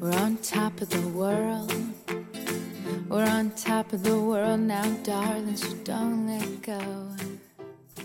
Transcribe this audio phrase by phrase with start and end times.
[0.00, 1.72] We're on top of the world.
[3.08, 6.80] We're on top of the world now, darling, so don't let go.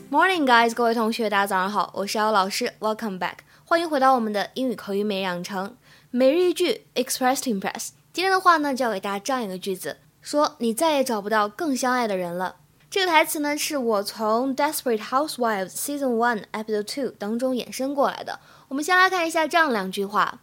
[0.09, 5.75] Morning, guys，各位同学，大家早上好，我是姚老师，Welcome back，欢迎回到我们的英语口语每日养成
[6.11, 7.89] 每日一句 Express to Impress。
[8.11, 12.57] 今天的话呢，就要给大家这样一个句子，说你再也找不到更相爱的人了。
[12.92, 18.40] 这个台词呢，是我从《Desperate Housewives》Season One Episode Two 当中衍生过来的。
[18.68, 20.40] 我们先来看一下这样两句话。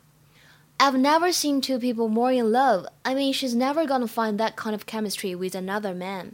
[0.78, 2.88] I've never seen two people more in love.
[3.04, 6.34] I mean, she's never gonna find that kind of chemistry with another man.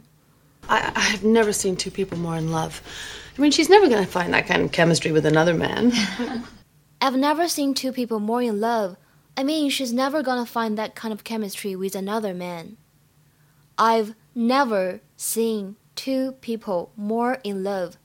[0.68, 2.82] I, I've never seen two people more in love.
[3.36, 5.92] I mean, she's never going to find that kind of chemistry with another man.
[7.00, 8.96] I've never seen two people more in love.
[9.36, 12.76] I mean, she's never gonna find that kind of chemistry with another man.
[13.76, 17.97] I've never seen two people more in love.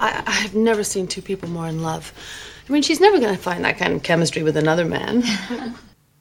[0.00, 2.12] I, I've never seen two people more in love.
[2.68, 5.22] I mean, she's never going to find that kind of chemistry with another man.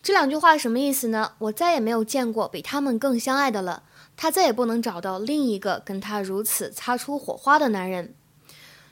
[0.03, 1.33] 这两句话什么意思呢？
[1.39, 3.83] 我再也没有见过比他们更相爱的了。
[4.15, 8.13] 她再也不能找到另一个跟她如此擦出火花的男人。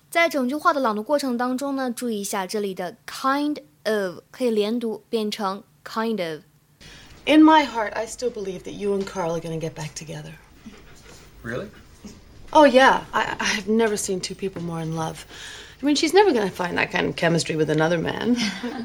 [0.09, 6.41] 在整句话的朗读过程当中呢，注意一下这里的 kind of 可以连读变成 kind of。
[7.25, 10.33] In my heart, I still believe that you and Karl are going to get back together.
[11.43, 11.69] Really?
[12.54, 13.04] Oh, yeah.
[13.12, 15.24] I, I've never seen two people more in love.
[15.80, 18.36] I mean, she's never going to find that kind of chemistry with another man.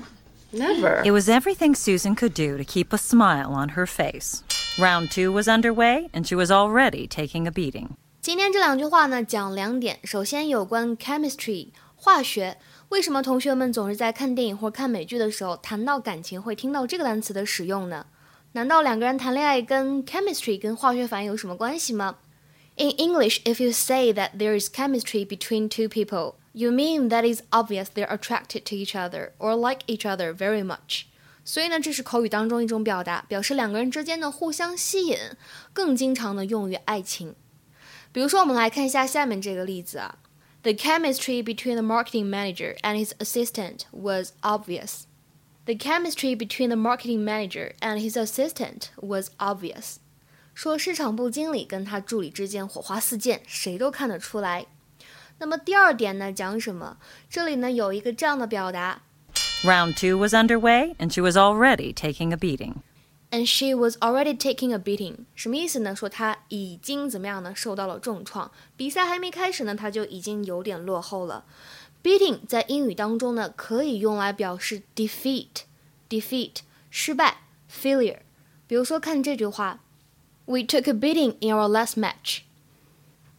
[0.52, 1.02] never.
[1.04, 4.44] It was everything Susan could do to keep a smile on her face.
[4.80, 7.96] Round two was underway, and she was already taking a beating.
[8.22, 10.00] 今天这两句话呢，讲两点。
[10.04, 12.58] 首先，有关 chemistry 化学，
[12.90, 18.06] 为什么同学们总是在看电影或看美剧的时候谈到感情会听到这个单词的使用呢？
[18.54, 22.16] 难道两个人谈恋爱跟 chemistry 跟化学反应有什么关系吗
[22.80, 27.24] ？In English, if you say that there is chemistry between two people, you mean that
[27.24, 31.06] it's obvious they're attracted to each other or like each other very much.
[31.44, 35.18] 所以呢，这是口语当中一种表达，表示两个人之间的互相吸引，
[35.74, 37.36] 更经常的用于爱情。
[38.12, 40.18] 比如说，我们来看一下下面这个例子啊，
[40.64, 45.04] The chemistry between the marketing manager and his assistant was obvious.
[45.66, 49.98] The chemistry between the marketing manager and his assistant was obvious.
[50.61, 54.67] 说市场部经理跟他助理之间火花四溅，谁都看得出来。
[55.39, 56.99] 那么第二点呢，讲什么？
[57.31, 59.01] 这里呢有一个这样的表达
[59.65, 62.75] Round two was underway, and she was already taking a beating.
[63.31, 65.97] And she was already taking a beating，什么意思呢？
[65.97, 67.55] 说她已经怎么样呢？
[67.55, 71.47] 受到了重创，比赛还没开始呢，她就已经有点落后了。
[72.03, 76.57] Beating 在英语当中呢，可以用来表示 defeat，defeat
[76.91, 78.19] 失败，failure。
[78.67, 79.81] 比如说看这句话
[80.51, 82.41] ，We took a beating in our last match。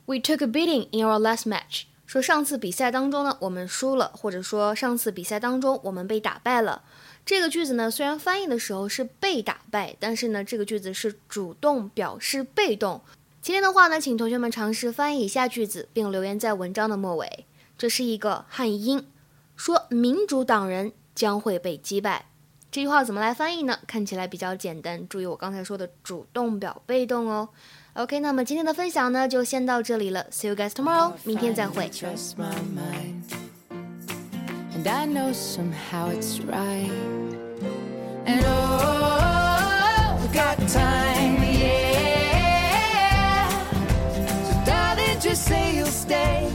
[0.05, 1.83] We took a beating in our last match。
[2.05, 6.83] 说上次比赛当中呢，我们输了，或者说上次比赛当中我们被打败了。
[7.25, 13.01] 这个句子呢，虽然翻译的时候是被打败，但是呢，这个句子是主动表示被动。
[13.41, 17.45] 今天的话呢，请同学们尝试翻译以下句子，并留言在文章的末尾。
[17.77, 19.05] 这是一个汉译英，
[19.57, 22.27] 说民主党人将会被击败。
[22.71, 23.77] 这句话怎么来翻译呢？
[23.85, 25.05] 看起来比较简单。
[25.09, 27.49] 注意我刚才说的主动表被动哦。
[27.95, 30.25] OK，那么今天的分享呢，就先到这里了。
[30.31, 31.91] See you guys tomorrow，明天再会。
[34.73, 36.89] And I know somehow it's right.
[38.25, 41.91] And oh, we got time, yeah.
[44.65, 46.50] Darling, just say you'll stay.